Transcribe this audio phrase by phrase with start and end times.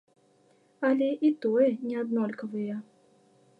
[0.89, 2.75] Але і тое не аднолькавыя!